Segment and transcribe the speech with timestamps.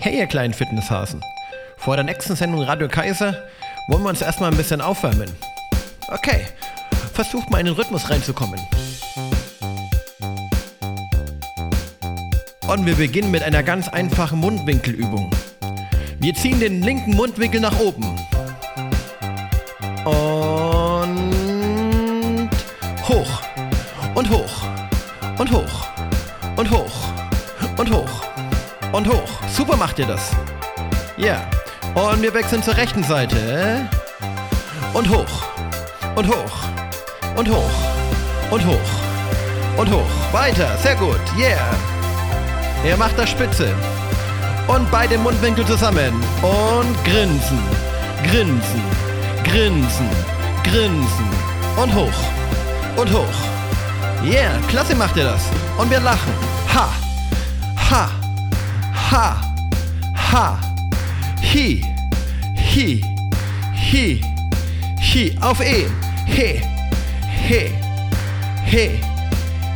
[0.00, 1.20] Hey, ihr kleinen Fitnesshasen.
[1.76, 3.34] Vor der nächsten Sendung Radio Kaiser
[3.88, 5.28] wollen wir uns erstmal ein bisschen aufwärmen.
[6.06, 6.46] Okay,
[7.12, 8.60] versucht mal in den Rhythmus reinzukommen.
[12.68, 15.32] Und wir beginnen mit einer ganz einfachen Mundwinkelübung.
[16.20, 18.04] Wir ziehen den linken Mundwinkel nach oben.
[20.04, 21.10] Und
[23.08, 23.42] hoch.
[24.14, 24.62] Und hoch.
[25.38, 25.88] Und hoch.
[26.56, 27.12] Und hoch.
[27.76, 28.27] Und hoch.
[28.98, 29.30] Und hoch.
[29.48, 30.32] Super macht ihr das.
[31.16, 31.36] Ja.
[31.94, 33.88] Und wir wechseln zur rechten Seite.
[34.92, 35.44] Und hoch.
[36.16, 36.56] Und hoch.
[37.36, 37.70] Und hoch.
[38.50, 38.90] Und hoch.
[39.76, 40.32] Und hoch.
[40.32, 40.76] Weiter.
[40.78, 41.20] Sehr gut.
[41.38, 41.76] Yeah.
[42.84, 43.72] Er macht das Spitze.
[44.66, 46.12] Und beide Mundwinkel zusammen.
[46.42, 47.62] Und grinsen.
[48.24, 48.82] Grinsen.
[49.44, 50.10] Grinsen.
[50.64, 51.28] Grinsen.
[51.80, 52.20] Und hoch.
[52.96, 54.24] Und hoch.
[54.24, 55.42] Yeah, klasse macht ihr das.
[55.78, 56.32] Und wir lachen.
[56.74, 56.88] Ha.
[57.92, 58.27] Ha.
[59.10, 59.40] Ha.
[60.14, 60.60] Ha.
[61.40, 61.82] Hi.
[62.54, 63.02] Hi.
[63.74, 64.20] Hi.
[65.00, 65.38] Hi.
[65.40, 65.86] Auf E.
[66.26, 66.60] He.
[67.48, 67.72] He.
[68.66, 69.00] He.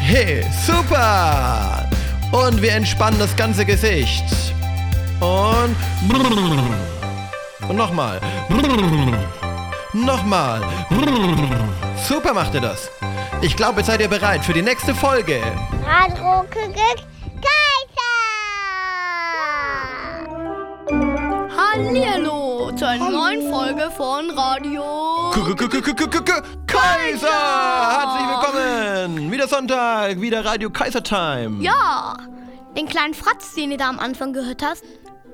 [0.00, 0.42] He.
[0.66, 1.86] Super.
[2.32, 4.24] Und wir entspannen das ganze Gesicht.
[5.20, 5.76] Und.
[7.68, 8.20] Und nochmal.
[9.92, 10.62] Nochmal.
[12.08, 12.90] Super macht ihr das.
[13.42, 15.42] Ich glaube, seid ihr bereit für die nächste Folge.
[15.84, 17.17] Radio Kuckuck
[21.78, 25.30] Hallihallo zu einer neuen Folge von Radio.
[26.66, 27.28] Kaiser!
[27.28, 29.30] Herzlich willkommen!
[29.30, 31.62] Wieder Sonntag, wieder Radio Kaiser Time.
[31.62, 32.16] Ja,
[32.76, 34.82] den kleinen Fratz, den ihr da am Anfang gehört hast,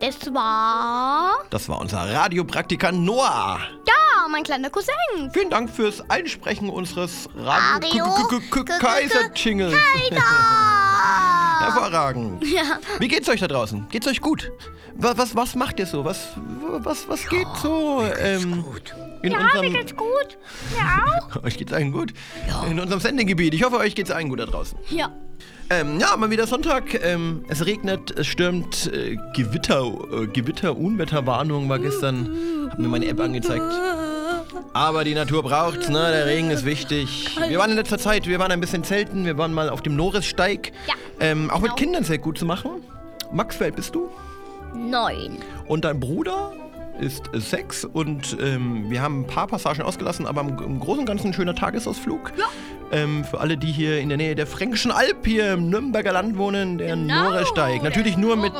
[0.00, 1.38] das war.
[1.48, 3.58] Das war unser Radiopraktikant Noah.
[3.88, 4.92] Ja, mein kleiner Cousin.
[5.32, 8.40] Vielen Dank fürs Einsprechen unseres Radio Radio
[8.78, 9.74] Kaiser Jingles.
[10.10, 11.35] Kaiser!
[11.58, 12.44] Hervorragend.
[12.46, 13.86] Ja, Wie geht's euch da draußen?
[13.90, 14.50] Geht's euch gut?
[14.94, 16.04] Was, was, was macht ihr so?
[16.04, 16.28] Was,
[16.78, 18.02] was, was geht so?
[18.18, 18.64] Ähm,
[19.22, 20.38] in ja unserem, mir geht's gut.
[20.76, 21.42] Ja auch?
[21.44, 22.12] Euch geht's allen gut?
[22.70, 23.54] In unserem Sendegebiet.
[23.54, 24.78] Ich hoffe, euch geht's allen gut da draußen.
[24.88, 25.10] Ja.
[25.68, 26.94] Ähm, ja, mal wieder Sonntag.
[27.02, 28.90] Ähm, es regnet, es stürmt.
[28.92, 32.68] Äh, Gewitter, äh, Gewitter, Unwetterwarnung war gestern.
[32.70, 33.64] Hat mir meine App angezeigt.
[34.72, 36.10] Aber die Natur braucht's, ne?
[36.12, 37.36] Der Regen ist wichtig.
[37.48, 39.96] Wir waren in letzter Zeit, wir waren ein bisschen zelten, wir waren mal auf dem
[39.96, 40.72] Norissteig.
[40.86, 41.74] Ja, Ähm, auch mit genau.
[41.76, 42.70] Kindern sehr gut zu machen.
[43.32, 44.08] Max, wie alt bist du?
[44.74, 45.38] Neun.
[45.66, 46.52] Und dein Bruder
[47.00, 51.06] ist sechs und ähm, wir haben ein paar Passagen ausgelassen, aber im, im Großen und
[51.06, 52.32] Ganzen ein schöner Tagesausflug.
[52.38, 52.44] Ja.
[52.92, 56.38] Ähm, für alle, die hier in der Nähe der Fränkischen Alb hier im Nürnberger Land
[56.38, 57.82] wohnen, der Genau, Noresteig.
[57.82, 58.52] Natürlich nur mit.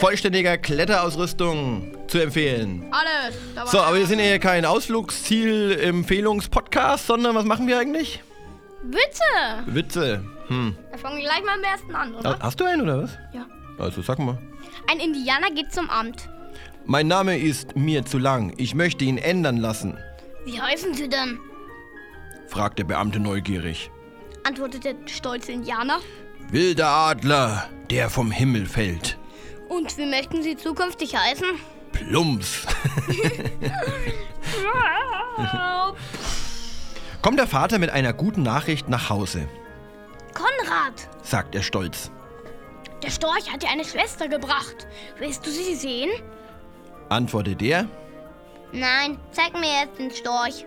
[0.00, 2.84] Vollständiger Kletterausrüstung zu empfehlen.
[2.90, 3.36] Alles.
[3.70, 8.22] So, aber wir sind ja hier kein Ausflugsziel-Empfehlungspodcast, sondern was machen wir eigentlich?
[8.82, 9.22] Witze.
[9.66, 10.24] Witze.
[10.48, 10.74] Hm.
[10.90, 12.38] Wir fangen gleich mal am besten an, oder?
[12.40, 13.10] Hast du einen oder was?
[13.32, 13.46] Ja.
[13.78, 14.38] Also sag mal.
[14.90, 16.28] Ein Indianer geht zum Amt.
[16.86, 18.52] Mein Name ist mir zu lang.
[18.56, 19.96] Ich möchte ihn ändern lassen,
[20.46, 21.38] Wie heißen Sie denn?
[22.48, 23.90] fragt der Beamte neugierig.
[24.44, 26.00] antwortet der stolze Indianer.
[26.50, 29.18] Wilder Adler, der vom Himmel fällt.
[29.80, 31.46] Und wie möchten Sie zukünftig heißen?
[31.92, 32.66] Plumps.
[37.22, 39.48] Kommt der Vater mit einer guten Nachricht nach Hause,
[40.34, 42.10] Konrad, sagt er stolz.
[43.02, 44.86] der Storch hat dir eine Schwester gebracht.
[45.18, 46.10] Willst du sie sehen?
[47.08, 47.86] Antwortet er,
[48.72, 50.64] Nein, zeig mir jetzt den Storch.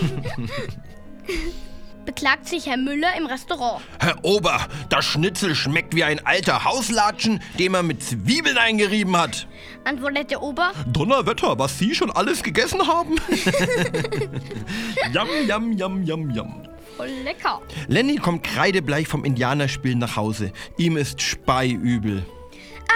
[2.06, 3.82] Beklagt sich Herr Müller im Restaurant.
[3.98, 9.48] Herr Ober, das Schnitzel schmeckt wie ein alter Hauslatschen, den man mit Zwiebeln eingerieben hat.
[9.84, 10.72] Antwortet der Ober.
[10.86, 13.16] Donnerwetter, was Sie schon alles gegessen haben?
[15.12, 16.62] yum, yum, yum, yum, yum.
[16.96, 17.60] Voll lecker.
[17.88, 20.52] Lenny kommt kreidebleich vom Indianerspiel nach Hause.
[20.78, 22.24] Ihm ist speiübel.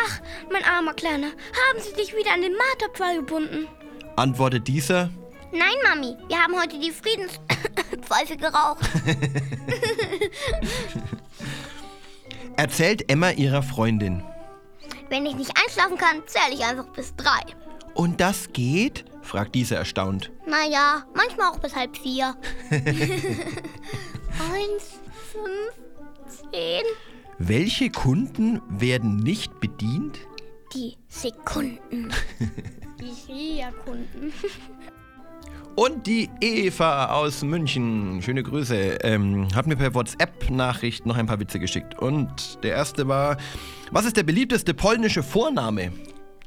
[0.07, 0.21] Ach,
[0.53, 3.67] mein armer Kleiner, haben Sie dich wieder an den Marterpfahl gebunden?
[4.15, 5.11] Antwortet dieser,
[5.53, 6.93] Nein, Mami, wir haben heute die
[8.11, 8.89] Friedenspfeife geraucht.
[12.57, 14.23] erzählt Emma ihrer Freundin.
[15.09, 17.41] Wenn ich nicht einschlafen kann, zähle ich einfach bis drei.
[17.95, 19.05] Und das geht?
[19.23, 20.31] fragt diese erstaunt.
[20.47, 22.37] Naja, manchmal auch bis halb vier.
[22.71, 22.85] Eins,
[25.33, 25.73] fünf,
[26.53, 26.83] zehn.
[27.39, 30.19] Welche Kunden werden nicht bedient?
[30.75, 32.13] Die Sekunden.
[33.01, 34.33] Die Sia-Kunden.
[35.81, 41.41] Und die Eva aus München, schöne Grüße, ähm, hat mir per WhatsApp-Nachricht noch ein paar
[41.41, 41.99] Witze geschickt.
[41.99, 43.39] Und der erste war,
[43.91, 45.91] was ist der beliebteste polnische Vorname?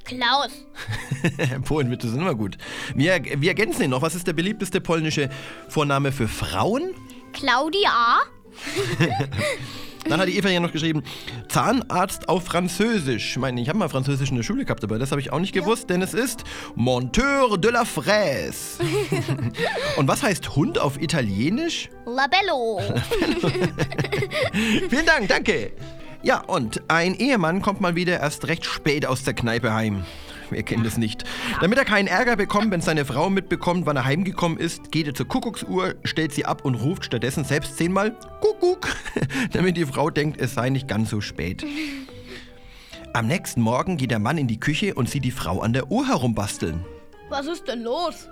[0.04, 0.52] Klaus.
[1.66, 2.60] Polenwitze sind immer gut.
[2.94, 4.04] Wir, wir ergänzen ihn noch.
[4.04, 5.32] Was ist der beliebteste polnische
[5.68, 6.92] Vorname für Frauen?
[7.32, 8.20] Claudia.
[10.08, 11.04] Dann hat die Eva ja noch geschrieben,
[11.48, 13.32] Zahnarzt auf Französisch.
[13.32, 15.40] Ich meine, ich habe mal Französisch in der Schule gehabt, aber das habe ich auch
[15.40, 16.44] nicht gewusst, denn es ist
[16.76, 18.80] Monteur de la Fraise.
[19.98, 21.90] Und was heißt Hund auf Italienisch?
[22.06, 22.82] Labello.
[24.90, 25.72] Vielen Dank, danke.
[26.22, 30.06] Ja, und ein Ehemann kommt mal wieder erst recht spät aus der Kneipe heim.
[30.50, 31.24] Wer kennt es nicht?
[31.62, 35.14] Damit er keinen Ärger bekommt, wenn seine Frau mitbekommt, wann er heimgekommen ist, geht er
[35.14, 38.88] zur Kuckucksuhr, stellt sie ab und ruft stattdessen selbst zehnmal Kuckuck,
[39.52, 41.66] damit die Frau denkt, es sei nicht ganz so spät.
[43.14, 45.92] Am nächsten Morgen geht der Mann in die Küche und sieht die Frau an der
[45.92, 46.84] Uhr herumbasteln.
[47.30, 48.28] Was ist denn los?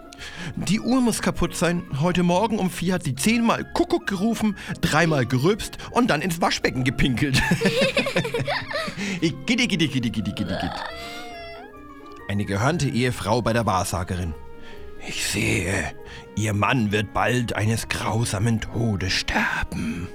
[0.56, 1.84] Die Uhr muss kaputt sein.
[2.00, 6.84] Heute Morgen um vier hat sie zehnmal Kuckuck gerufen, dreimal gerülpst und dann ins Waschbecken
[6.84, 7.42] gepinkelt.
[9.22, 10.70] Gitti, gitti, gitti, gitti, gitti, gitti.
[12.32, 14.34] Eine gehörnte Ehefrau bei der Wahrsagerin.
[15.06, 15.94] Ich sehe,
[16.38, 20.08] ihr Mann wird bald eines grausamen Todes sterben.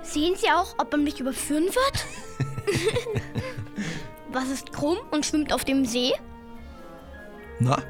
[0.00, 2.06] Sehen Sie auch, ob er mich überführen wird?
[4.32, 6.12] Was ist krumm und schwimmt auf dem See?
[7.58, 7.82] Na,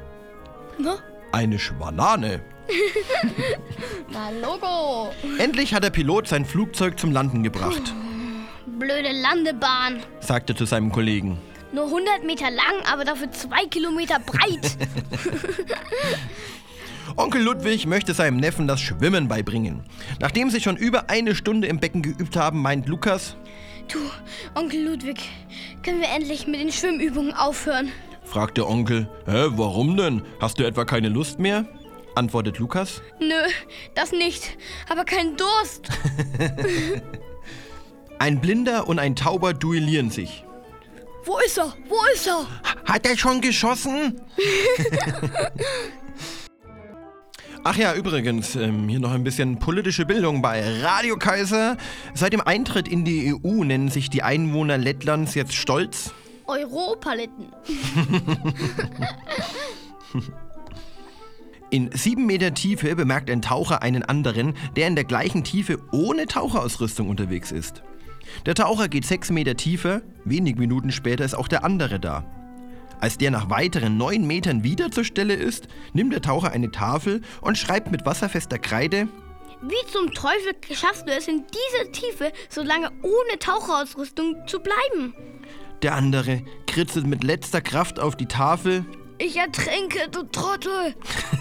[0.77, 0.97] Na,
[1.31, 2.41] eine Schwanane.
[4.09, 5.13] na Logo.
[5.37, 7.93] Endlich hat der Pilot sein Flugzeug zum Landen gebracht,
[8.77, 10.03] Blöde Landebahn.
[10.19, 11.39] sagte zu seinem Kollegen.
[11.71, 14.77] Nur 100 Meter lang, aber dafür zwei Kilometer breit.
[17.15, 19.81] Onkel Ludwig möchte seinem Neffen das Schwimmen beibringen.
[20.19, 23.35] Nachdem sie schon über eine Stunde im Becken geübt haben, meint Lukas,
[23.91, 23.97] Du,
[24.53, 25.19] Onkel Ludwig,
[25.83, 27.91] können wir endlich mit den Schwimmübungen aufhören?
[28.23, 30.21] fragt der Onkel, hä, warum denn?
[30.39, 31.65] Hast du etwa keine Lust mehr?
[32.13, 33.01] antwortet Lukas.
[33.19, 33.33] Nö,
[33.95, 34.57] das nicht.
[34.89, 35.89] Aber kein Durst.
[38.19, 40.43] Ein Blinder und ein Tauber duellieren sich.
[41.29, 41.71] Wo ist er?
[41.87, 42.47] Wo ist er?
[42.85, 44.19] Hat er schon geschossen?
[47.63, 51.77] Ach ja, übrigens, ähm, hier noch ein bisschen politische Bildung bei Radio Kaiser.
[52.15, 56.11] Seit dem Eintritt in die EU nennen sich die Einwohner Lettlands jetzt stolz.
[56.47, 57.53] Europaletten.
[61.69, 66.25] In sieben Meter Tiefe bemerkt ein Taucher einen anderen, der in der gleichen Tiefe ohne
[66.25, 67.83] Taucherausrüstung unterwegs ist.
[68.45, 72.25] Der Taucher geht sechs Meter tiefer, wenig Minuten später ist auch der andere da.
[72.99, 77.21] Als der nach weiteren neun Metern wieder zur Stelle ist, nimmt der Taucher eine Tafel
[77.41, 79.07] und schreibt mit wasserfester Kreide
[79.61, 85.13] Wie zum Teufel schaffst du es in dieser Tiefe, so lange ohne Taucherausrüstung zu bleiben?
[85.81, 88.85] Der andere kritzelt mit letzter Kraft auf die Tafel.
[89.17, 90.93] Ich ertrinke, du Trottel.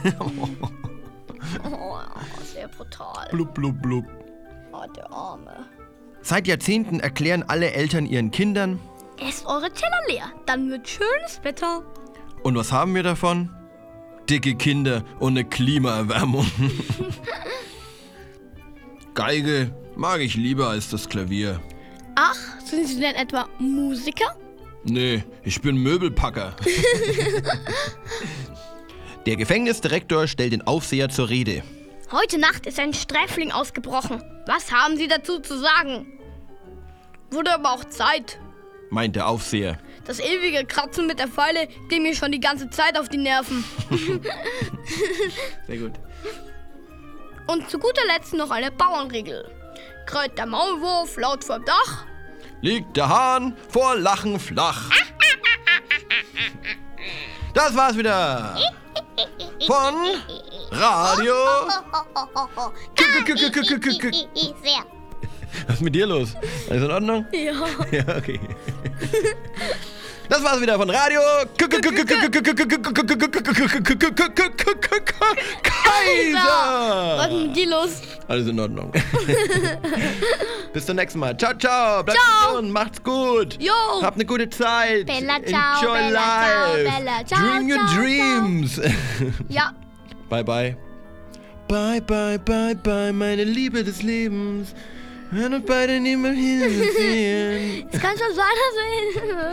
[1.64, 1.99] oh,
[2.44, 3.29] sehr brutal.
[3.31, 4.05] Blub, blub, blub.
[4.73, 5.67] Oh, der Arme.
[6.28, 8.78] Seit Jahrzehnten erklären alle Eltern ihren Kindern.
[9.19, 11.82] Esst eure Teller leer, dann wird schönes Wetter.
[12.42, 13.48] Und was haben wir davon?
[14.28, 16.46] Dicke Kinder und eine Klimaerwärmung.
[19.14, 21.62] Geige mag ich lieber als das Klavier.
[22.14, 24.36] Ach, sind Sie denn etwa Musiker?
[24.84, 26.54] Nee, ich bin Möbelpacker.
[29.24, 31.62] Der Gefängnisdirektor stellt den Aufseher zur Rede.
[32.12, 34.22] Heute Nacht ist ein Sträfling ausgebrochen.
[34.46, 36.18] Was haben Sie dazu zu sagen?
[37.30, 38.38] Wurde aber auch Zeit.
[38.90, 39.78] meint der Aufseher.
[40.06, 43.62] Das ewige Kratzen mit der Pfeile ging mir schon die ganze Zeit auf die Nerven.
[45.66, 45.92] Sehr gut.
[47.46, 49.50] Und zu guter Letzt noch eine Bauernregel.
[50.06, 52.04] Kreuzt der Maulwurf laut vom Dach,
[52.60, 54.90] Liegt der Hahn vor Lachen flach.
[57.54, 58.56] Das war's wieder.
[59.67, 59.94] Von
[60.72, 61.34] Radio.
[64.62, 64.97] Sehr.
[65.69, 66.34] Was ist mit dir los?
[66.70, 67.27] Alles in Ordnung?
[67.32, 67.53] Ja.
[67.93, 68.41] Ja, okay.
[70.29, 71.20] Das war's wieder von Radio
[75.63, 77.19] Kaiser.
[77.19, 78.03] Was ist mit dir los?
[78.29, 78.93] Alles in Ordnung.
[80.72, 81.37] Bis zum nächsten Mal.
[81.37, 82.03] Ciao, ciao.
[82.03, 82.51] Bleibt Ciao.
[82.53, 82.72] gesund.
[82.72, 83.56] Macht's gut.
[83.60, 83.72] Jo.
[84.03, 85.06] Habt eine gute Zeit.
[85.06, 86.91] Bella, ciao, Enjoy Bella, ciao, life.
[86.91, 88.03] Bella, ciao, Dream your ciao, ciao.
[88.03, 88.81] dreams.
[89.48, 89.72] Ja.
[90.29, 90.77] bye, bye.
[91.69, 94.75] Bye, bye, bye, bye, meine Liebe des Lebens.
[95.31, 97.87] Wenn uns beide niemand hinsehen.
[97.93, 99.53] Es kann schon sein, dass wir...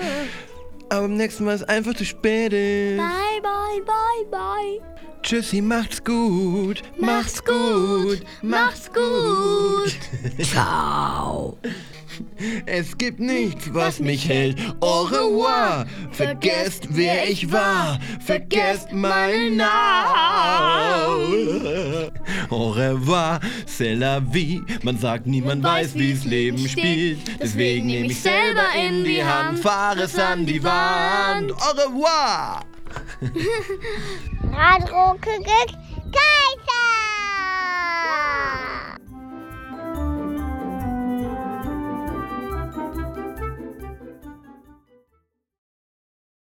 [0.90, 2.98] Aber beim nächsten Mal ist einfach zu spät ist.
[2.98, 4.82] Bye, bye, bye, bye.
[5.24, 6.84] Tschüssi, macht's gut.
[7.00, 8.22] Macht's gut.
[8.44, 9.98] Macht's gut.
[10.44, 11.58] Ciao.
[12.66, 14.58] Es gibt nichts, was mich hält.
[14.80, 15.86] Au revoir.
[16.12, 18.00] Vergesst, wer ich war.
[18.20, 19.72] Vergesst meinen Namen.
[22.50, 24.62] Au revoir, c'est la vie.
[24.84, 27.20] Man sagt, niemand weiß, wie's Leben spielt.
[27.42, 31.52] Deswegen nehme ich selber in die Hand, fahre es an die Wand.
[31.52, 32.66] Au revoir.
[34.52, 35.85] Radio Küken